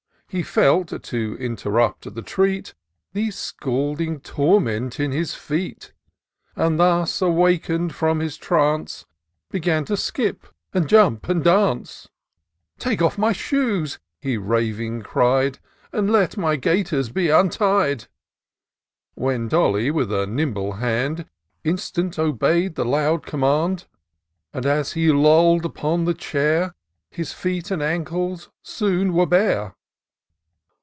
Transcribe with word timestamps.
He 0.33 0.43
felt, 0.43 1.03
to 1.03 1.35
interrupt 1.41 2.15
the 2.15 2.21
treat. 2.21 2.73
The 3.11 3.31
scalding 3.31 4.21
torment 4.21 4.97
in 4.97 5.11
his 5.11 5.33
feet; 5.35 5.91
And, 6.55 6.79
thus 6.79 7.21
awaken*d 7.21 7.91
from 7.93 8.21
his 8.21 8.37
trance, 8.37 9.05
Began 9.49 9.83
to 9.83 9.97
skip, 9.97 10.47
and 10.73 10.87
jump, 10.87 11.27
and 11.27 11.43
dance» 11.43 12.07
46 12.77 12.77
TOUR 12.77 12.77
OF 12.77 12.77
DOCTOR 12.77 12.81
SYNTAX" 12.81 12.83
Take 12.89 13.01
off 13.05 13.17
my 13.17 13.33
shoes," 13.33 13.99
he 14.21 14.37
raving 14.37 15.01
cried, 15.01 15.59
And 15.91 16.09
let 16.09 16.37
my 16.37 16.55
gaiters 16.55 17.09
be 17.09 17.27
untied;" 17.29 18.05
When 19.15 19.49
Dolly, 19.49 19.91
with 19.91 20.13
a 20.13 20.25
nimble 20.27 20.75
hand. 20.77 21.27
Instant 21.65 22.17
obey'd 22.17 22.75
the 22.75 22.85
loud 22.85 23.25
command; 23.25 23.85
And, 24.53 24.65
as 24.65 24.93
he 24.93 25.11
loU'd 25.11 25.65
upon 25.65 26.05
the 26.05 26.13
chair. 26.13 26.73
His 27.09 27.33
feet 27.33 27.69
and 27.69 27.81
ankles 27.83 28.49
soon 28.63 29.11
were 29.11 29.27
bare. 29.27 29.75